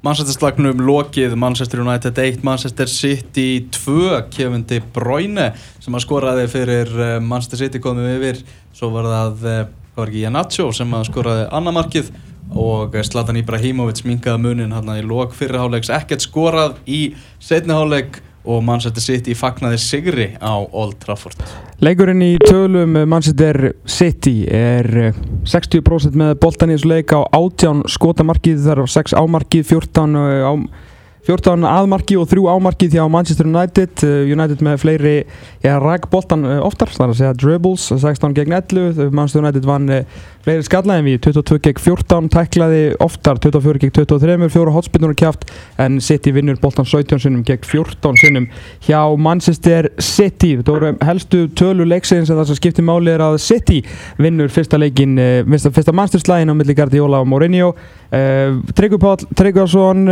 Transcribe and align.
Manchester-slagnum 0.00 0.78
lokið 0.80 1.34
Manchester 1.36 1.82
United 1.82 2.16
1, 2.16 2.40
Manchester 2.46 2.88
City 2.88 3.66
2, 3.68 4.22
Kevin 4.32 4.62
De 4.64 4.78
Bruyne 4.94 5.50
sem 5.76 5.92
að 5.92 6.04
skoraði 6.06 6.46
fyrir 6.48 6.94
eh, 6.96 7.18
Manchester 7.20 7.60
City 7.60 7.82
komum 7.84 8.08
yfir, 8.08 8.40
svo 8.72 8.88
var 8.94 9.10
það 9.10 9.44
eh, 9.44 9.60
hvað 9.90 10.00
var 10.00 10.12
ekki, 10.12 10.22
Janacho 10.24 10.70
sem 10.72 10.96
að 10.96 11.04
skoraði 11.10 11.44
annamarkið 11.58 12.08
og 12.56 12.96
Zlatan 13.06 13.42
Ibrahimovic 13.42 14.00
mingaði 14.08 14.42
munin 14.42 14.72
hann 14.72 14.88
í 14.96 15.04
lok 15.04 15.36
fyrirháleiks 15.36 15.92
ekkert 15.92 16.24
skorað 16.24 16.80
í 16.88 17.02
setniháleik 17.36 18.22
og 18.44 18.62
Manchester 18.64 19.04
City 19.04 19.34
fagnaði 19.36 19.80
sigri 19.82 20.26
á 20.40 20.54
Old 20.56 20.96
Trafford. 21.02 21.40
Leikurinn 21.84 22.22
í 22.24 22.34
tölum 22.40 22.96
Manchester 23.08 23.74
City 23.88 24.46
er 24.48 25.12
60% 25.44 26.14
eh, 26.14 26.20
með 26.22 26.36
boltan 26.40 26.72
í 26.72 26.78
þessu 26.78 26.92
leik 26.92 27.12
á 27.12 27.20
18 27.36 27.84
skotamarkið, 27.92 28.62
þar 28.64 28.84
á 28.84 28.86
6 28.96 29.16
ámarkið, 29.20 29.66
14 29.74 30.16
á 30.44 30.52
14 31.26 31.66
aðmarki 31.68 32.16
og 32.16 32.28
3 32.30 32.42
ámarkið 32.48 32.96
hjá 32.96 33.04
Manchester 33.12 33.48
United. 33.48 34.04
Uh, 34.06 34.24
United 34.30 34.62
með 34.64 34.78
fleiri 34.80 35.14
ja, 35.64 35.76
rækboltan 35.82 36.46
uh, 36.48 36.58
oftar, 36.64 36.92
þar 36.94 37.12
að 37.12 37.18
segja 37.20 37.32
dribbles 37.36 37.90
16 37.92 38.36
gegn 38.36 38.54
11, 38.56 39.10
Manchester 39.12 39.44
United 39.44 39.68
vann 39.68 39.90
fleiri 40.44 40.64
skallæðin 40.64 41.08
við. 41.10 41.18
22 41.28 41.60
gegn 41.66 41.82
14 41.84 42.30
tæklaði 42.32 42.82
oftar. 43.04 43.40
24 43.44 43.82
gegn 43.84 43.94
23, 43.98 44.48
fjóra 44.54 44.74
hotspinnur 44.74 45.14
kjáft 45.18 45.44
en 45.80 46.00
City 46.04 46.32
vinnur 46.36 46.56
boltan 46.62 46.88
17 46.88 47.20
sinnum 47.26 47.44
gegn 47.46 47.68
14 47.68 48.20
sinnum 48.22 48.48
hjá 48.88 49.00
Manchester 49.20 49.90
City. 50.00 50.54
Þetta 50.60 50.76
voru 50.76 50.94
helstu 51.04 51.44
tölu 51.58 51.88
leiksins 51.88 52.32
en 52.32 52.40
það 52.40 52.52
sem 52.52 52.60
skiptir 52.62 52.88
máli 52.88 53.12
er 53.12 53.24
að 53.24 53.38
City 53.44 53.82
vinnur 54.20 54.48
fyrsta 54.52 54.80
leikin, 54.80 55.18
fyrsta 55.68 55.94
mannstörslægin 55.96 56.52
á 56.52 56.56
milli 56.56 56.76
Guardiola 56.78 57.20
og 57.20 57.28
Mourinho. 57.28 57.74
Tryggur 58.74 58.98
Pál 58.98 59.20
Tryggvarsson 59.38 60.08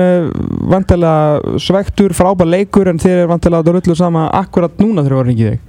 vantilega 0.72 1.58
svektur, 1.62 2.14
frábær 2.16 2.48
leikur 2.48 2.90
en 2.90 3.00
þeir 3.02 3.24
er 3.24 3.30
vantilega 3.30 3.64
að 3.64 3.78
rullu 3.78 3.96
sama 3.98 4.28
akkurat 4.38 4.80
núna 4.82 5.04
þegar 5.04 5.14
það 5.14 5.22
var 5.22 5.30
hengið 5.32 5.50
þig? 5.52 5.62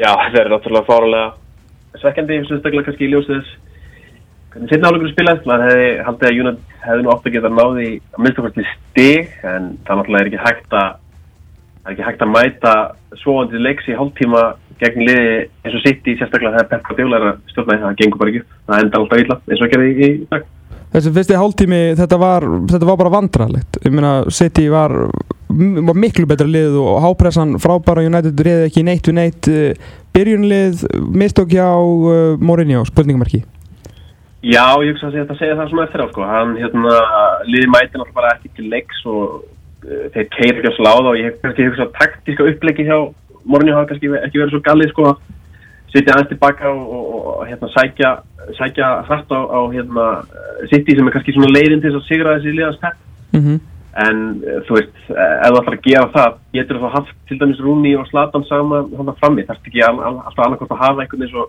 Já, 0.00 0.12
það 0.16 0.38
er 0.40 0.52
náttúrulega 0.54 0.88
fáralega 0.88 2.00
svekkandi, 2.00 2.38
sérstaklega 2.48 2.86
kannski 2.88 3.06
í 3.06 3.12
ljósið 3.12 3.40
þess 3.40 3.58
hvernig 4.50 4.72
setna 4.72 4.90
álugur 4.90 5.12
spilaðist. 5.12 5.46
Maður 5.46 5.68
hefði 5.68 5.90
haldið 6.06 6.28
að 6.28 6.36
Júnat 6.38 6.74
hefði 6.84 7.04
nú 7.04 7.12
átt 7.12 7.28
að 7.28 7.36
geta 7.36 7.52
náði 7.54 7.90
að 8.00 8.24
minnstakorti 8.24 8.66
stig 8.70 9.34
en 9.46 9.68
það 9.86 10.00
náttúrulega 10.00 10.24
er 10.24 10.30
ekki 10.30 10.44
hægt 10.46 10.78
að 10.80 10.88
það 11.80 11.90
er 11.90 11.94
ekki 11.94 12.06
hægt 12.08 12.24
að 12.24 12.32
mæta 12.34 12.74
svoandi 13.22 13.60
leiks 13.60 13.88
í 13.88 13.96
hálftíma 13.96 14.42
gegn 14.80 15.04
liði 15.06 15.36
eins 15.64 15.76
og 15.76 15.84
sitt 15.84 16.08
í 16.08 16.16
sérstaklega 16.18 16.56
þegar 16.56 16.70
Peppa 16.72 16.96
Djólar 16.98 17.26
stjórnaði 17.52 17.84
það 17.84 18.00
gengur 18.00 18.22
bara 18.22 18.32
ekki, 18.32 18.42
það 18.66 18.82
enda 18.84 19.00
alltaf 19.00 19.22
illa 19.24 19.38
eins 19.46 19.62
og 19.64 19.72
gerði 19.74 19.92
í 20.08 20.10
dag 20.30 20.48
þessi 20.90 21.12
fyrsti 21.14 21.38
hálftími 21.38 21.80
þetta 21.98 22.18
var, 22.20 22.46
þetta 22.70 22.88
var 22.88 22.98
bara 22.98 23.12
vandralegt 23.14 23.78
ég 23.84 23.94
meina 23.94 24.12
City 24.34 24.66
var, 24.72 24.94
var 25.50 25.98
miklu 25.98 26.26
betra 26.30 26.48
lið 26.50 26.78
og 26.80 26.98
hápressan 27.04 27.58
frábæra 27.62 28.04
United 28.08 28.42
reyði 28.46 28.66
ekki 28.66 28.84
neitt 28.86 29.10
við 29.10 29.18
neitt 29.20 29.50
eh, 29.50 29.88
byrjunlið, 30.16 30.84
mistókja 31.14 31.68
á 31.70 31.78
uh, 31.78 32.34
Mourinho, 32.42 32.82
spurningamarki 32.88 33.44
Já, 34.40 34.72
ég 34.80 34.94
hugsa 34.94 35.10
að 35.10 35.18
þetta 35.20 35.36
segja 35.38 35.56
það 35.58 35.70
svona 35.70 35.86
eftir 35.86 36.02
á 36.02 36.06
sko, 36.10 36.26
hann 36.26 36.54
hérna 36.58 36.94
liði 37.46 37.68
mætin 37.70 38.00
alltaf 38.00 38.16
bara 38.16 38.34
ekki 38.34 38.50
til 38.56 38.70
leiks 38.72 39.02
og 39.06 39.42
uh, 39.44 40.06
þeir 40.16 40.30
keir 40.34 40.54
ekki 40.56 40.72
á 40.74 40.78
sláða 40.78 41.12
og 41.12 41.20
ég 41.20 41.42
hugsa 41.44 41.86
að 41.86 41.98
taktíska 42.00 42.48
upplegi 42.50 42.88
hjá 42.88 42.96
Mourinho 43.44 43.76
hafa 43.78 43.92
kannski 43.92 44.10
ekki 44.24 44.40
verið 44.40 44.56
svo 44.56 44.64
gallið 44.64 44.90
sko 44.94 45.12
sitja 45.90 46.14
aðeins 46.14 46.30
tilbaka 46.30 46.70
og, 46.70 46.82
og, 46.96 47.26
og 47.30 47.42
hérna, 47.48 47.70
sækja, 47.74 48.12
sækja 48.58 48.90
hrætt 49.08 49.34
á, 49.34 49.40
á 49.40 49.60
hérna, 49.72 50.06
City 50.70 50.96
sem 50.96 51.08
er 51.08 51.16
kannski 51.16 51.34
svona 51.34 51.52
leiðin 51.54 51.82
til 51.82 51.94
að 51.96 52.06
sigra 52.06 52.36
þessi 52.38 52.54
liðanspepp 52.56 52.98
mm 53.34 53.42
-hmm. 53.44 53.58
en 54.06 54.18
eh, 54.46 54.60
þú 54.66 54.78
veist, 54.78 54.96
eh, 55.10 55.36
ef 55.46 55.50
þú 55.50 55.60
ætlar 55.60 55.78
að 55.78 55.86
gera 55.88 56.14
það 56.16 56.32
getur 56.58 56.80
þú 56.80 56.92
haft 56.96 57.14
til 57.28 57.38
dæmis 57.40 57.62
Rúni 57.66 57.96
og 57.98 58.06
Zlatan 58.08 58.44
saman 58.44 58.90
hann 58.96 59.14
frammi, 59.20 59.46
þarf 59.46 59.66
ekki 59.66 59.82
all, 59.88 59.98
all, 60.00 60.18
alltaf 60.26 60.46
annarkort 60.46 60.74
að 60.74 60.82
hafa 60.84 61.02
einhvern 61.02 61.22
eins 61.22 61.34
og, 61.34 61.46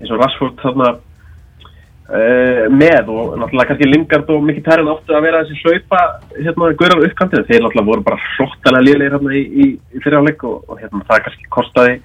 eins 0.00 0.10
og 0.10 0.20
Rashford 0.20 0.60
þarna 0.62 0.88
uh, 0.92 2.64
með? 2.82 3.04
Og 3.08 3.38
náttúrulega 3.38 3.68
kannski 3.68 3.88
Lingard 3.88 4.30
og 4.30 4.44
Mikki 4.44 4.62
Terren 4.66 4.92
áttu 4.92 5.16
að 5.16 5.26
vera 5.26 5.42
þessi 5.44 5.62
hlaupa 5.64 6.00
hérna, 6.36 6.76
guðrar 6.80 7.06
uppkantið, 7.08 7.48
þeir 7.48 7.62
náttúrulega 7.62 7.90
voru 7.90 8.06
bara 8.08 8.22
hróttalega 8.36 8.86
liðleir 8.86 9.14
hérna 9.16 9.32
í, 9.32 9.42
í, 9.62 9.66
í 9.96 9.98
fyriráleik 10.04 10.44
og 10.44 10.78
hérna 10.80 11.08
það 11.08 11.24
kannski 11.24 11.52
kostaði 11.56 12.00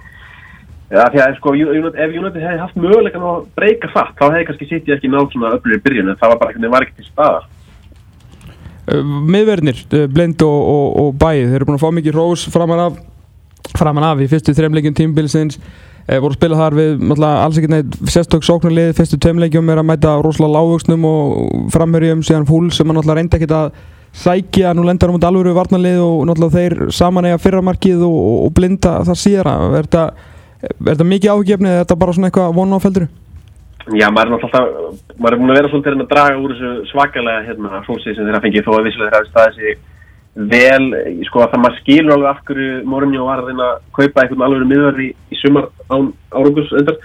Já, 0.94 1.08
því 1.10 1.22
að 1.24 1.38
sko, 1.40 1.52
ef 1.58 2.12
United 2.14 2.44
hefði 2.44 2.60
haft 2.62 2.76
möguleikan 2.78 3.24
að 3.26 3.46
breyka 3.58 3.90
fatt, 3.90 4.12
þá 4.20 4.28
hefði 4.28 4.44
kannski 4.50 4.68
City 4.70 4.94
ekki 4.94 5.10
nátt 5.10 5.32
svona 5.34 5.56
öflur 5.56 5.80
í 5.80 5.82
byrjun, 5.82 6.12
en 6.12 6.20
það 6.20 6.34
var 6.34 6.42
bara 6.44 6.54
það 6.54 6.74
var 6.76 6.84
ekki 6.86 7.00
til 7.00 7.06
staðar. 7.08 7.48
Uh, 8.84 9.14
Miðverðnir, 9.34 9.80
uh, 9.88 10.04
Blind 10.12 10.44
og, 10.46 10.60
og, 10.74 10.86
og 11.02 11.16
Bæði, 11.18 11.48
þeir 11.48 11.58
eru 11.58 11.68
búin 11.70 11.80
að 11.80 11.86
fá 11.86 11.98
mikið 11.98 12.20
rós 12.20 12.44
framan 12.54 12.82
af, 12.84 13.00
framan 13.74 14.06
af 14.06 14.22
í 14.22 14.28
fyrstu 14.30 14.54
þreimleikjum 14.54 14.98
tímbilsins, 15.00 15.58
eh, 16.06 16.20
voru 16.20 16.36
að 16.36 16.38
spila 16.38 16.60
þar 16.60 16.78
við 16.78 17.02
alls 17.26 17.58
ekkert 17.58 17.74
neitt 17.74 17.98
sérstök 18.14 18.46
sóknarlið, 18.46 18.92
fyrstu 19.00 19.18
tveimleikjum 19.24 19.72
er 19.74 19.82
að 19.82 19.88
mæta 19.90 20.12
rosalega 20.22 20.60
lágvöksnum 20.60 21.08
og 21.10 21.72
framhörjum 21.74 22.22
síðan 22.28 22.46
fúl 22.46 22.68
sem 22.70 22.86
hann 22.86 23.00
náttúrulega 23.00 23.18
reynda 23.18 23.40
ekkert 23.40 23.56
að 23.58 23.72
sækja, 24.14 24.76
nú 24.78 24.86
lendar 24.86 25.10
út 25.10 25.26
alvöru 25.26 25.56
varnarlið 25.58 26.04
og 26.04 26.22
náttúrulega 26.30 26.60
þeir 26.60 26.94
saman 26.94 27.32
eiga 27.32 27.42
fyrramarkið 27.42 28.06
og, 28.06 28.22
og 28.46 28.54
blinda 28.60 29.00
það 29.08 29.20
síðara, 29.24 29.58
Er 30.64 30.94
þetta 30.94 31.08
mikið 31.08 31.34
áhugjefni 31.34 31.70
eða 31.70 31.80
er 31.80 31.84
þetta 31.84 32.00
bara 32.00 32.16
svona 32.16 32.30
eitthvað 32.30 32.54
vonu 32.56 32.80
á 32.80 32.84
felduru? 32.84 33.08
Já, 33.92 34.08
maður 34.16 34.30
er 34.30 34.32
náttúrulega, 34.32 34.92
maður 35.20 35.36
er 35.36 35.42
búin 35.42 35.52
að 35.52 35.58
vera 35.58 35.72
svolítið 35.72 35.98
að 35.98 36.12
draga 36.14 36.38
úr 36.40 36.54
þessu 36.54 36.70
svakalega 36.94 37.42
hérna 37.50 37.82
fólksið 37.84 38.16
sem 38.16 38.30
þeirra 38.30 38.44
fengið 38.46 38.64
þó 38.64 38.72
að 38.78 38.86
vissilega 38.88 39.10
þeirra 39.10 39.20
hafi 39.20 39.34
staðið 39.34 39.58
sér 39.58 39.82
vel, 40.54 40.86
sko 41.28 41.44
að 41.44 41.52
það 41.52 41.62
maður 41.66 41.82
skilur 41.82 42.16
alveg 42.16 42.30
af 42.30 42.40
hverju 42.48 42.78
Mourinho 42.90 43.28
var 43.28 43.42
að 43.44 43.52
reyna 43.52 43.68
að 43.74 43.84
kaupa 44.00 44.24
einhvern 44.24 44.46
alveg 44.48 44.72
miðverði 44.72 45.10
í, 45.10 45.12
í 45.36 45.42
sumar 45.42 45.68
án 45.92 46.08
árangus 46.32 46.74
endar. 46.80 46.98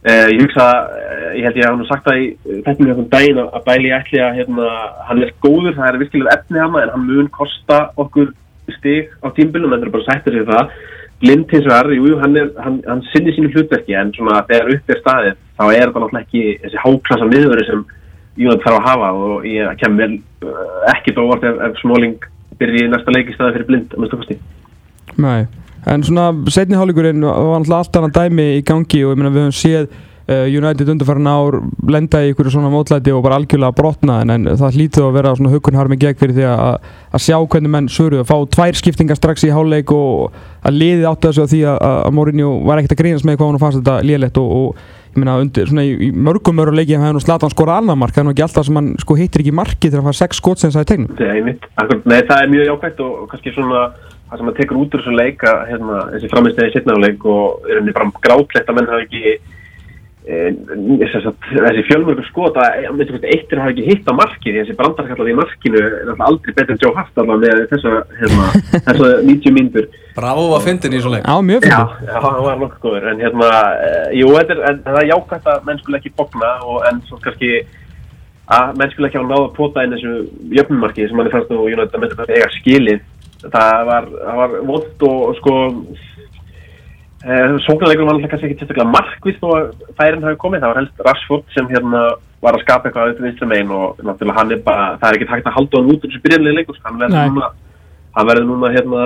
Eh, 0.00 0.26
ég 0.32 0.42
hugsa, 0.42 0.66
eh, 0.96 1.24
ég 1.38 1.46
held 1.46 1.58
ég 1.60 1.66
að 1.68 1.74
hann 1.76 1.88
sagt 1.88 2.06
það 2.08 2.20
í 2.20 2.28
þetta 2.66 2.84
mjög 2.86 3.00
um 3.04 3.08
daginn 3.14 3.40
að 3.44 3.64
bæli 3.68 3.94
ætli 3.94 4.20
að 4.24 4.38
hérna, 4.40 4.68
hann 5.08 5.22
er 5.22 5.34
góður, 5.44 5.74
það 5.76 5.88
er 5.90 5.98
virkilega 6.02 6.36
efni 6.38 6.62
hana 6.64 6.82
en 6.82 6.94
hann 6.96 7.06
mun 7.06 7.28
kosta 7.36 7.80
okkur 8.00 8.32
stig 8.80 9.12
á 9.20 9.28
tímbilum, 9.36 9.74
það 9.76 9.86
er 9.86 9.94
bara 9.94 10.08
sættir 10.08 10.38
sér 10.40 10.48
það 10.50 10.74
Blind 11.20 11.52
hins 11.52 11.66
vegar, 11.68 11.90
jú, 11.92 12.16
hann, 12.22 12.36
hann, 12.64 12.80
hann 12.88 13.00
sinni 13.12 13.34
sínu 13.36 13.50
hlutverki 13.52 13.96
en 13.98 14.12
svona 14.16 14.40
þegar 14.48 14.74
upp 14.76 14.92
er 14.92 15.00
staðið 15.02 15.40
þá 15.60 15.64
er 15.66 15.90
það 15.92 16.04
náttúrulega 16.04 16.22
ekki 16.24 16.44
þessi 16.62 16.84
háklassa 16.84 17.28
miðvöru 17.28 17.66
sem 17.68 17.88
Júnat 18.40 18.62
þarf 18.64 18.78
að 18.78 18.86
hafa 18.86 19.08
og 19.26 19.46
ég 19.48 19.80
kem 19.82 19.96
vel 20.00 20.12
uh, 20.46 20.68
ekki 20.94 21.12
dóvart 21.16 21.44
ef, 21.44 21.58
ef 21.66 21.80
Smáling 21.82 22.14
byrjir 22.60 22.86
í 22.86 22.92
næsta 22.92 23.12
leiki 23.12 23.34
staðið 23.34 23.58
fyrir 23.58 23.68
Blind 23.68 23.92
að 23.92 24.00
minnstu 24.00 24.20
kosti. 24.20 24.36
Nei, 25.20 25.40
en 25.90 26.04
svona 26.06 26.30
setniháligurinn 26.54 27.26
var 27.26 27.58
alltaf 27.58 27.76
allt 27.80 27.98
annað 28.00 28.16
dæmi 28.16 28.46
í 28.56 28.62
gangi 28.70 29.02
og 29.04 29.12
ég 29.12 29.20
meina 29.20 29.34
við 29.34 29.44
höfum 29.44 29.58
séð 29.58 29.90
United 30.30 30.88
undarfærin 30.92 31.26
ár 31.26 31.56
lenda 31.90 32.20
í 32.22 32.30
ykkur 32.30 32.50
svona 32.52 32.70
mótlæti 32.70 33.10
og 33.10 33.24
bara 33.24 33.40
algjörlega 33.40 33.74
brotna 33.74 34.20
en, 34.22 34.30
en 34.36 34.46
það 34.60 34.76
hlýttu 34.76 35.02
að 35.02 35.16
vera 35.16 35.32
svona 35.34 35.50
hugunharmi 35.50 35.98
gegn 35.98 36.18
fyrir 36.20 36.36
því 36.36 36.44
að, 36.46 36.86
að 37.10 37.24
sjá 37.24 37.36
hvernig 37.40 37.72
menn 37.72 37.88
svöruð 37.90 38.22
að 38.22 38.28
fá 38.30 38.36
tvær 38.54 38.78
skiptingar 38.78 39.18
strax 39.18 39.46
í 39.48 39.50
háluleik 39.50 39.90
og 39.96 40.36
að 40.62 40.78
liði 40.78 41.08
átti 41.10 41.30
þessu 41.30 41.44
að 41.46 41.52
því 41.54 41.60
að, 41.72 41.78
að 41.90 42.16
Mourinho 42.18 42.52
var 42.68 42.78
ekkert 42.78 42.94
að 42.94 43.02
grínast 43.02 43.26
með 43.26 43.40
hvað 43.40 43.50
hann 43.50 43.62
fannst 43.64 43.80
þetta 43.80 43.96
liðlegt 44.06 44.40
og, 44.42 44.54
og 44.60 45.10
ég 45.10 45.18
meina 45.18 45.36
undir 45.42 45.70
svona 45.72 45.86
í, 45.88 45.94
í 46.06 46.10
mörgum 46.14 46.58
mörgum 46.60 46.78
leiki 46.78 47.00
hann 47.00 47.18
slatað 47.18 47.48
hann 47.48 47.56
skora 47.56 47.80
annar 47.80 47.98
mark, 47.98 48.14
það 48.14 48.22
er 48.22 48.28
nú 48.28 48.34
ekki 48.36 48.46
alltaf 48.46 48.68
sem 48.68 48.78
hann 48.78 48.92
sko 49.02 49.16
hittir 49.18 49.42
ekki 49.42 49.56
marki 49.58 49.88
þegar 49.88 50.04
hann 50.04 50.12
fær 50.12 50.20
sex 50.20 50.38
skottsins 50.38 50.78
að 50.78 50.92
tegnum. 50.92 51.16
Nei, 51.18 52.20
það 52.20 52.36
er 52.36 52.52
mjög 52.52 52.68
jákvæmt 52.70 53.02
og 53.02 53.24
kannski 53.32 53.54
svona 53.56 53.88
það 54.30 54.36
sem 54.36 54.50
hann 54.52 54.58
tekur 54.60 54.78
út 54.78 54.94
úr 54.94 55.02
þessu 55.02 55.16
leika 55.16 55.56
hérna, 55.66 56.04
þessi 56.12 56.30
framistegi 56.30 56.76
setnaðuleik 56.76 57.26
og 57.26 57.66
er 57.66 57.80
henni 57.80 57.96
bara 57.96 58.12
grátlegt 58.22 58.70
að 58.70 58.78
menn 58.78 58.92
hafa 58.92 59.08
ekki 59.08 59.34
Eh, 59.34 59.59
þessi 60.20 61.82
fjölmörgur 61.88 62.26
skot 62.28 62.58
að 62.60 63.00
eittir 63.24 63.56
hafa 63.56 63.72
ekki 63.72 63.86
hitt 63.86 64.08
á 64.10 64.12
markið 64.12 64.58
þessi 64.58 64.76
brandarkallar 64.76 65.30
í 65.32 65.36
markinu 65.38 65.80
er 65.80 66.10
aldrei 66.26 66.52
betur 66.52 66.74
en 66.74 66.82
Joe 66.82 66.92
Hart 66.98 67.16
allavega 67.22 67.56
með 67.56 67.70
þessa 67.70 67.92
hérna, 68.18 68.50
þessa 68.90 69.08
90 69.24 69.56
myndur 69.56 69.88
Bravo 70.18 70.44
að 70.58 70.66
fyndin 70.66 70.96
í 70.98 71.00
svo 71.00 71.14
leik. 71.14 71.24
Já, 71.24 71.40
mjög 71.40 71.64
fyndin 71.64 72.10
Já, 72.10 72.18
það 72.20 72.40
var 72.44 72.60
nokkuð 72.60 72.84
góður 72.84 73.08
en 73.14 73.24
hérna, 73.24 73.50
e, 73.80 73.94
jú, 74.20 74.28
þetta 74.36 74.56
er, 74.56 74.62
en, 74.68 74.82
það 74.84 75.00
er 75.00 75.08
jákvæmt 75.14 75.50
að 75.54 75.64
menn 75.70 75.80
skulle 75.80 76.02
ekki 76.02 76.14
bókna 76.20 76.52
og 76.68 76.84
en 76.90 77.00
svo 77.08 77.20
kannski 77.24 77.54
að 78.60 78.76
menn 78.76 78.92
skulle 78.92 79.08
ekki 79.08 79.20
hafa 79.22 79.30
náða 79.30 79.48
að 79.48 79.56
pota 79.56 79.86
inn 79.86 79.96
þessu 79.96 80.14
jöfnumarkið 80.58 81.08
sem 81.08 81.20
manni 81.20 81.32
fannst 81.32 81.56
og 81.56 81.68
Jónætt 81.70 81.96
að 81.96 82.04
mynda 82.04 82.28
eiga 82.28 82.52
skilið. 82.58 83.02
Það 83.40 83.84
var, 83.88 84.08
var 84.36 84.56
vond 84.68 85.04
og 85.08 85.36
sko 85.38 85.54
Eh, 85.64 86.29
Sóknarleikur 87.20 88.06
var 88.06 88.16
alltaf 88.16 88.30
kannski 88.32 88.48
ekki 88.48 88.62
sérstaklega 88.62 88.88
markvist 88.88 89.42
og 89.44 89.74
færin 89.98 90.22
hafi 90.24 90.38
komið, 90.40 90.62
það 90.62 90.70
var 90.70 90.78
helst 90.80 91.02
Rashford 91.04 91.50
sem 91.52 91.66
hérna 91.68 92.04
var 92.40 92.56
að 92.56 92.62
skapa 92.64 92.88
eitthvað 92.88 93.10
auðvitað 93.10 93.26
vinstra 93.26 93.48
megin 93.50 93.74
og 93.76 93.98
náttúrulega 94.00 94.38
hann 94.38 94.54
er 94.54 94.62
bara, 94.64 94.86
það 95.02 95.10
er 95.10 95.18
ekki 95.18 95.28
takt 95.28 95.50
að 95.50 95.56
halda 95.58 95.80
hann 95.82 95.90
út 95.92 96.06
þessu 96.06 96.22
byrjanlega 96.24 96.56
leikur, 96.56 96.78
hann 96.86 97.02
verður 97.02 97.34
núna, 97.34 97.50
hann 98.16 98.30
verður 98.30 98.48
núna 98.48 98.72
hérna 98.72 99.02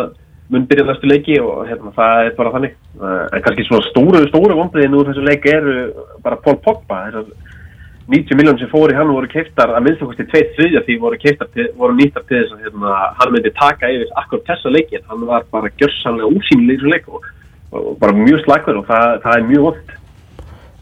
mun 0.55 0.69
byrja 0.71 0.87
næstu 0.87 1.11
leiki 1.11 1.41
og 1.43 1.65
hérna 1.67 1.91
það 1.97 2.29
er 2.29 2.39
bara 2.39 2.55
þannig, 2.55 2.79
eh, 3.03 3.25
en 3.35 3.45
kannski 3.49 3.67
svona 3.67 3.89
stóru, 3.89 4.23
stóru 4.31 4.59
vonbreiðin 4.61 4.97
úr 5.01 5.11
þessu 5.11 5.27
leiki 5.27 5.51
eru 5.51 5.77
bara 6.23 6.39
Pól 6.45 6.61
Pogba, 6.63 7.03
þessar 7.09 7.27
90 8.15 8.37
miljónir 8.37 8.61
sem 8.61 8.71
fór 8.71 8.93
í 8.93 8.97
hann 8.99 9.11
voru 9.11 9.27
keiftar 9.33 9.71
að 9.75 9.87
minnst 9.87 10.03
okkur 10.05 10.19
til 10.21 10.27
tveit 10.29 10.51
þriðja 10.55 10.83
því 10.85 10.97
voru 11.01 11.19
keiftar 11.19 11.71
voru 11.79 11.97
nýttar 11.97 12.27
til 12.29 12.37
þess 12.43 12.53
að 12.53 12.67
hérna, 12.69 12.97
hann 13.19 13.33
myndi 13.33 13.53
taka 13.59 13.91
yfir 13.91 14.11
akkur 14.21 14.43
þessa 14.47 14.71
leikin, 14.71 15.07
hann 15.09 15.25
var 15.27 15.47
bara 15.51 15.73
gjörsanlega 15.81 16.29
úsýnileg 16.29 16.77
í 16.77 16.83
þessu 16.83 16.93
leik 16.93 17.09
og, 17.09 17.25
og 17.25 17.34
bara 18.01 18.17
mjög 18.17 18.43
slagur 18.45 18.81
og 18.81 18.89
það, 18.89 19.21
það 19.25 19.39
er 19.39 19.47
mjög 19.51 19.69
vond 19.69 19.95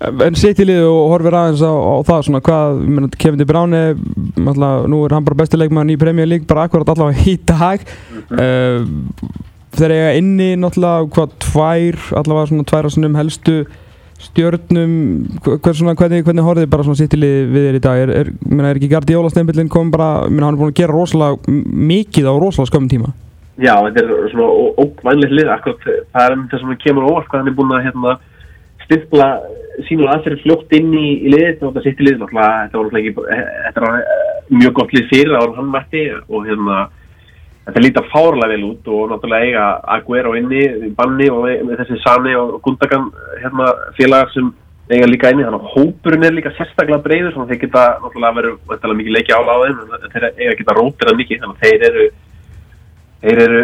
En 0.02 0.34
sittilið 0.34 0.82
og 0.88 1.12
horfir 1.12 1.34
aðeins 1.38 1.62
á, 1.62 1.70
á 1.70 1.94
það 2.06 2.24
svona 2.26 2.40
hvað, 2.42 2.80
Bruyne 3.46 3.82
alltaf, 4.50 4.88
nú 4.90 5.04
er 5.06 5.14
hann 5.14 5.28
bara 5.28 5.38
bestileikmann 5.38 5.92
í 5.94 5.98
Premier 6.00 6.26
League 6.26 6.48
bara 6.50 6.66
akkurat 6.66 6.90
allavega 6.90 7.22
í 7.30 7.36
dag. 7.46 7.84
Uh, 8.32 8.82
þegar 9.76 9.94
ég 9.94 10.08
er 10.08 10.18
inni 10.18 10.48
náttúrulega 10.58 11.06
hvað 11.14 11.38
tvær, 11.46 12.02
allavega 12.18 12.50
svona 12.50 12.68
tvær 12.72 12.90
á 12.90 12.94
sinnum 12.96 13.18
helstu 13.20 13.56
stjörnum. 14.22 14.96
Hver, 15.46 15.76
svona, 15.78 15.94
hvernig, 15.98 16.26
hvernig 16.26 16.48
horfið 16.48 16.70
bara 16.72 16.86
svona 16.88 16.98
sittilið 16.98 17.54
við 17.54 17.68
þér 17.68 17.78
í 17.78 17.84
dag? 17.86 18.02
Er, 18.02 18.14
er, 18.24 18.32
meina, 18.42 18.72
er 18.72 18.80
ekki 18.80 18.90
Gardi 18.90 19.18
Ólasteinbillin 19.18 19.70
kom 19.70 19.94
bara, 19.94 20.24
hann 20.26 20.48
er 20.50 20.58
búin 20.58 20.74
að 20.74 20.80
gera 20.82 20.96
rosalega 20.96 21.60
mikið 21.92 22.26
á 22.26 22.34
rosalega 22.34 22.72
skömmum 22.72 22.90
tíma 22.90 23.14
Já, 23.60 23.74
þetta 23.84 24.00
er 24.00 24.30
svona 24.32 24.46
óvænlegt 24.80 25.34
lið 25.36 25.50
akkurat, 25.52 25.82
það 26.14 26.22
er 26.24 26.38
það 26.48 26.62
sem 26.62 26.78
kemur 26.86 27.08
óvart 27.10 27.28
hvað 27.28 27.42
hann 27.42 27.50
er 27.50 27.56
búin 27.58 27.74
að 27.76 27.84
hérna, 27.84 28.14
stimpla 28.86 29.28
sínur 29.88 30.08
aðferð 30.12 30.40
fljótt 30.44 30.72
inn 30.78 30.88
í, 30.96 31.08
í 31.26 31.32
liðið 31.34 31.66
og 31.68 31.76
þetta 31.76 32.06
liðið 32.06 32.22
náttúrulega, 32.22 32.64
þetta 32.64 32.80
var 32.80 32.98
ekki, 33.02 33.12
þetta 33.66 33.84
var 33.84 34.00
eh, 34.00 34.32
mjög 34.56 34.74
gott 34.78 34.96
lið 34.96 35.06
fyrir 35.12 35.36
ára 35.36 35.54
hann 35.58 35.70
mætti 35.72 36.02
og 36.16 36.48
hérna 36.48 36.80
þetta 37.66 37.84
lítar 37.84 38.08
fárlega 38.10 38.50
vel 38.54 38.64
út 38.70 38.90
og 38.90 39.12
náttúrulega 39.12 39.48
eiga 39.48 39.68
Aguero 39.96 40.34
inni, 40.38 40.64
Banni 40.96 41.28
og 41.30 41.46
með 41.46 41.84
þessi 41.84 42.00
Sani 42.02 42.34
og 42.38 42.58
Gundagan 42.64 43.08
hérna 43.38 43.68
félagar 44.00 44.32
sem 44.34 44.50
eiga 44.90 45.06
líka 45.08 45.30
inni 45.32 45.46
þannig 45.46 45.62
að 45.62 45.76
hópurinn 45.76 46.26
er 46.26 46.34
líka 46.36 46.52
sérstaklega 46.56 47.04
breyður 47.04 47.36
þannig 47.36 47.46
að 47.46 47.54
þeir 47.54 47.62
geta 47.66 47.84
náttúrulega 48.02 48.38
verið 48.40 48.98
mikið 48.98 49.16
leikja 49.16 49.38
ála 49.38 49.54
á 49.56 49.62
þeim 49.62 49.80
en 49.84 50.12
þeir 50.16 50.28
eiga 50.40 50.58
geta 50.58 50.76
rótir 50.80 51.12
að 51.12 51.20
mikið 51.20 51.44
þannig 51.44 51.56
að 51.56 51.68
þeir 51.68 51.88
eru 51.92 52.06
þeir 53.22 53.40
eru, 53.44 53.62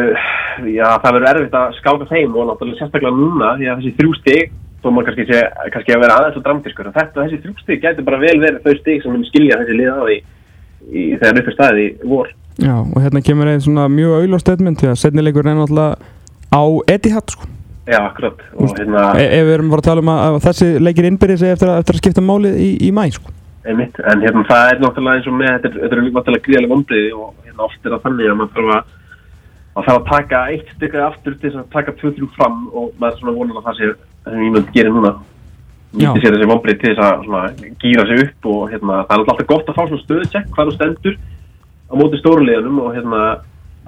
já 0.70 0.86
það 1.02 1.14
verður 1.16 1.28
erfitt 1.32 1.58
að 1.58 1.76
skáka 1.80 2.08
þeim 2.12 2.34
og 2.36 2.48
náttúrulega 2.48 2.80
sérstaklega 2.80 3.14
núna 3.18 3.52
því 3.58 3.68
að 3.68 3.80
þessi 3.80 3.94
þrjú 3.98 4.16
stig 4.20 4.52
þó 4.78 4.90
maður 4.94 5.08
kannski 5.08 5.26
sé 5.28 5.40
kannski 5.74 5.94
að 5.94 6.02
vera 6.04 6.18
aðeins 6.18 6.38
og 6.38 6.44
dramtiskur 6.46 6.90
þetta 6.94 7.24
þessi 7.24 7.40
þrjú 7.42 7.54
stig 7.62 7.80
getur 7.82 8.06
bara 8.06 8.20
vel 8.22 8.36
verið 8.42 8.60
þau 8.66 8.76
stig 8.78 9.02
sem 9.02 9.14
mun 9.14 9.26
skilja 9.26 9.58
þessi 9.62 9.78
lið 9.80 9.90
á 9.90 10.04
í, 10.06 10.18
í 10.88 11.06
þegar 11.16 11.40
upp 11.42 11.50
er 11.50 11.56
staðið 11.56 11.82
í 11.82 12.10
vor. 12.12 12.30
Já 12.58 12.74
og 12.78 12.98
hérna 13.02 13.22
kemur 13.26 13.50
einn 13.50 13.64
svona 13.64 13.86
mjög 13.90 14.20
auðlóð 14.20 14.44
stöðmynd 14.44 14.82
því 14.82 14.90
að 14.92 15.00
setnilegur 15.02 15.46
er 15.46 15.58
náttúrulega 15.58 15.98
á 16.54 16.62
Etihad 16.94 17.34
sko. 17.34 17.50
Já 17.88 17.98
akkurat 18.04 18.38
hérna 18.60 19.08
e 19.16 19.24
ef 19.24 19.46
við 19.48 19.54
erum 19.56 19.72
bara 19.72 19.82
að 19.82 19.88
tala 19.88 20.04
um 20.04 20.12
að, 20.12 20.22
að 20.28 20.38
þessi 20.46 20.70
leikir 20.82 21.08
innbyrði 21.08 21.38
sig 21.40 21.54
eftir, 21.54 21.70
eftir 21.72 21.96
að 21.96 22.02
skipta 22.02 22.24
málið 22.24 22.58
í, 22.62 22.70
í 22.84 22.92
mæ 22.94 23.06
sko. 23.16 23.34
Einmitt, 23.68 23.98
en 24.06 24.22
hérna 24.22 24.44
það 24.48 24.72
er 24.72 24.82
náttúrulega 24.82 25.18
eins 25.18 25.28
og 25.28 25.36
með 25.38 25.54
þetta 25.54 25.68
er, 25.70 25.78
þetta 25.82 25.96
er 25.96 26.04
náttúrulega 26.08 26.44
gríðarlega 26.46 26.72
vonbriði 26.74 27.08
og 27.16 27.30
hérna 27.46 27.66
oft 27.66 27.80
er 27.88 27.94
það 27.94 28.04
þannig 28.06 28.28
að 28.28 28.38
maður 28.38 28.54
þarf 28.58 28.74
að 28.76 28.92
að 29.78 29.88
það 29.88 29.98
að 29.98 30.06
taka 30.12 30.44
eitt 30.52 30.70
stykkað 30.76 31.06
aftur 31.06 31.36
til 31.38 31.48
þess 31.48 31.60
að 31.62 31.72
taka 31.74 31.96
2-3 32.02 32.30
fram 32.36 32.60
og 32.72 32.94
maður 33.00 33.20
svona 33.22 33.36
vonar 33.38 33.60
að 33.60 33.68
það 33.68 33.78
sé 33.78 33.90
sem 34.28 34.44
ég 34.44 34.54
myndi 34.54 34.74
gerir 34.74 34.94
núna. 34.94 35.12
Nýtti 35.98 36.22
sér 36.22 36.34
þessi 36.36 36.48
vonbrið 36.50 36.80
til 36.82 36.90
þess 36.92 37.04
að 37.06 37.26
svona 37.26 37.74
gýra 37.82 38.06
sig 38.08 38.24
upp 38.26 38.48
og 38.52 38.64
hérna 38.72 39.02
það 39.08 39.14
er 39.14 39.22
alltaf 39.22 39.46
gott 39.52 39.70
að 39.70 39.78
fá 39.78 39.84
svona 39.86 40.02
stöðutsekk 40.04 40.50
hvað 40.56 40.68
þú 40.68 40.74
stendur 40.76 41.16
á 41.88 41.94
móti 41.96 42.20
stóruleganum 42.20 42.82
og 42.84 42.90
hérna 42.96 43.22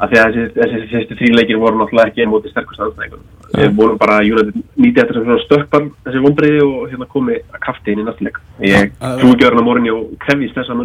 að 0.01 0.13
því 0.13 0.21
að 0.21 0.31
þessi, 0.37 0.45
þessi 0.57 0.89
fyrstu 0.91 1.17
þrýleikir 1.19 1.61
voru 1.61 1.81
náttúrulega 1.81 2.09
ekki 2.09 2.25
einn 2.25 2.33
móti 2.33 2.53
sterkust 2.53 2.81
aðstæðingum 2.81 3.25
við 3.59 3.75
vorum 3.77 3.99
bara 4.01 4.21
United 4.25 4.57
nýtti 4.81 5.03
eftir 5.03 5.19
svona 5.19 5.39
stökkbann 5.45 5.91
þessi 6.07 6.23
vonbriði 6.25 6.63
og 6.65 6.87
hérna 6.89 7.09
komi 7.11 7.37
að 7.37 7.61
krafti 7.67 7.93
inn 7.93 8.01
í 8.01 8.07
næstuleik 8.07 8.41
ég 8.65 8.95
trúi 9.03 9.35
ekki 9.35 9.49
örna 9.51 9.65
morinni 9.67 9.93
og 9.93 10.15
krefist 10.25 10.57
þessa 10.57 10.79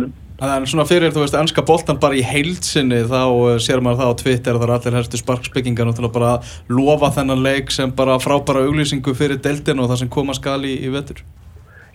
er 0.44 0.66
svona 0.68 0.84
fyrir, 0.88 1.14
þú 1.16 1.22
veist, 1.24 1.36
ennska 1.40 1.64
boltan 1.66 2.00
bara 2.02 2.18
í 2.18 2.24
heilsinni 2.26 3.06
þá 3.08 3.22
uh, 3.24 3.56
sér 3.62 3.80
maður 3.84 4.02
það 4.02 4.10
á 4.12 4.20
Twitter 4.20 4.58
það 4.60 4.66
er 4.66 4.74
allir 4.76 4.98
helstu 5.00 5.18
sparkspekkingar 5.22 5.92
og 5.94 6.12
bara 6.12 6.34
lofa 6.68 7.10
þennan 7.16 7.44
leik 7.46 7.72
sem 7.72 7.94
bara 7.96 8.20
frábæra 8.20 8.66
auglýsingu 8.68 9.16
fyrir 9.16 9.40
deildinu 9.40 9.86
og 9.86 9.90
það 9.94 10.02
sem 10.04 10.12
koma 10.12 10.34
skal 10.36 10.60
í, 10.68 10.76
í 10.84 10.92
vettur. 10.92 11.24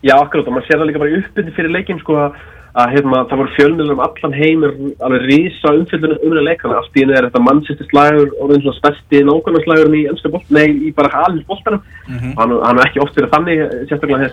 Já, 0.00 0.16
akkurát 0.16 0.48
og 0.48 0.56
maður 0.56 0.66
sér 0.70 0.80
það 0.80 0.88
líka 0.88 1.02
bara 1.04 1.12
í 1.12 1.20
uppbytti 1.20 1.56
fyrir 1.58 1.74
leikin 1.76 2.00
sko 2.00 2.16
að, 2.16 2.40
að 2.80 2.92
hérna, 2.96 3.18
það 3.28 3.40
voru 3.42 3.56
fjölmiðlum 3.58 3.98
um 3.98 4.04
allan 4.06 4.38
heimur 4.40 4.72
alveg 5.04 5.22
rísa 5.28 5.76
umfjöldunum 5.76 6.22
umræða 6.24 6.48
leikana 6.48 6.80
allt 6.80 6.96
í 6.96 7.00
henni 7.04 7.14
er 7.18 7.26
þetta 7.28 7.44
mannsýsti 7.44 7.84
slagur 7.90 8.28
og 8.40 8.54
eins 8.56 8.64
og 8.70 8.78
spesti 8.78 9.20
nákvæmlega 9.28 9.84
í 10.00 10.08
ennska 10.08 10.32
bolt 10.32 10.48
nei, 10.48 10.68
í 10.88 10.90
bara 10.96 11.26
alveg 11.26 11.44
boltanum 11.50 11.82
mm 11.84 12.16
-hmm. 12.16 12.32
hann, 12.40 12.50
hann 12.64 12.78
er 12.80 12.88
ekki 12.88 13.04
oft 13.04 13.12
verið 13.20 13.34
þannig, 13.36 13.58
sérstaklega 13.90 14.32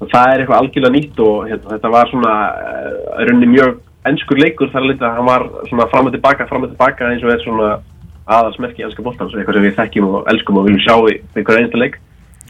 til 0.00 0.10
það 0.12 0.30
er 0.30 0.42
eitthvað 0.42 0.60
algjörlega 0.60 0.94
nýtt 0.94 1.20
og 1.24 1.48
hérna, 1.48 1.72
þetta 1.74 1.92
var 1.94 2.12
svona 2.12 2.36
uh, 2.52 3.18
runni 3.28 3.50
mjög 3.54 3.76
ennskur 4.08 4.40
leikur 4.40 4.72
þar 4.72 4.88
að 4.92 5.04
hann 5.18 5.28
var 5.28 5.46
svona 5.70 5.90
fram 5.92 6.08
og 6.08 6.16
tilbaka, 6.16 6.48
fram 6.48 6.66
og 6.66 6.72
tilbaka 6.74 7.10
eins 7.10 7.24
og 7.24 7.32
er 7.32 7.44
svona 7.44 7.68
aðalsmerki 8.24 8.82
í 8.82 8.88
ennska 8.88 9.04
bóltan 9.04 9.30
svo 9.30 9.40
eitthvað 9.40 9.60
sem 9.60 9.68
við 9.68 9.78
þekkjum 9.78 10.10
og 10.10 10.32
elskum 10.32 10.58
og 10.60 10.66
viljum 10.68 10.82
sjá 10.84 10.96
í 11.12 11.20
einhverja 11.36 11.64
einsta 11.64 11.80
leik. 11.80 11.96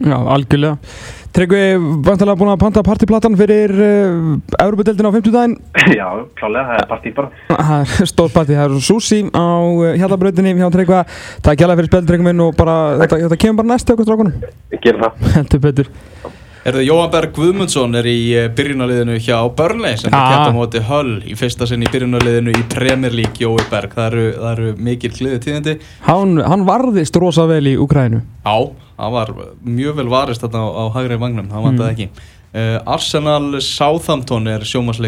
Já, 0.03 0.17
algjörlega. 0.19 0.95
Tryggvi, 1.35 1.61
vantilega 2.07 2.39
búin 2.39 2.51
að 2.53 2.61
panta 2.63 2.83
partyplatan 2.87 3.37
fyrir 3.39 3.73
uh, 3.75 4.29
Európa-deltina 4.63 5.11
á 5.11 5.15
50 5.15 5.35
daginn 5.35 5.57
Já, 5.99 6.07
klálega, 6.39 6.65
það 6.69 6.79
er 6.79 6.89
partí 6.91 7.13
bara. 7.15 7.43
Það 7.71 7.95
er 8.05 8.11
stór 8.11 8.31
partí, 8.35 8.55
það 8.59 8.77
er 8.79 8.87
Susi 8.87 9.21
á 9.35 9.47
Hjallabrautinni 9.99 10.55
hjá 10.59 10.71
Tryggva. 10.75 11.03
Takk 11.43 11.63
hjá 11.63 11.71
fyrir 11.75 11.91
spil, 11.91 12.07
Tryggvi 12.11 12.31
minn 12.31 12.47
og 12.47 12.55
bara, 12.59 12.79
þetta, 13.03 13.21
þetta 13.27 13.43
kemur 13.43 13.63
bara 13.63 13.75
næst 13.75 13.95
okkur 13.95 14.07
strákunum. 14.07 14.49
Ég 14.75 14.83
ger 14.83 15.03
það. 15.03 15.23
Heldur 15.39 15.65
betur 15.69 15.95
Erðu 16.65 16.81
Jóhann 16.81 17.11
Berg 17.13 17.35
Guðmundsson 17.37 17.93
er 17.99 18.07
í 18.09 18.21
byrjunarliðinu 18.57 19.19
hjá 19.21 19.37
Burnley 19.53 19.99
sem 20.01 20.09
er 20.09 20.15
kætt 20.17 20.47
á 20.49 20.57
móti 20.57 20.81
Hull 20.87 21.19
í 21.29 21.35
fyrsta 21.37 21.67
sinn 21.69 21.85
í 21.85 21.91
byrjunarliðinu 21.93 22.55
í 22.57 22.63
Premier 22.73 23.13
League 23.13 23.37
Jói 23.37 23.67
Berg, 23.69 23.93
það 23.93 24.07
eru, 24.07 24.23
það 24.39 24.53
eru 24.55 24.71
mikil 24.87 25.11
kliðið 25.13 25.43
tíðindi. 25.45 25.75
Hann, 26.07 26.39
hann 26.41 26.65
varðist 26.65 27.19
rosa 27.21 27.45
vel 27.51 27.67
í 27.69 27.75
Ukrænu 27.77 28.23
Já, 28.25 28.57
hann 28.97 29.13
var 29.13 29.35
mjög 29.61 29.99
vel 29.99 30.09
varist 30.15 30.47
þarna 30.47 30.65
á, 30.65 30.69
á 30.73 30.85
hægri 30.97 31.19
vagnum, 31.21 31.53
það 31.53 31.67
vantaði 31.69 31.91
mm. 31.91 31.99
ekki. 31.99 32.31
Uh, 32.55 32.79
Arsenal 32.95 33.61
Southampton 33.61 34.45
er 34.47 34.63
sjómasleik 34.63 35.03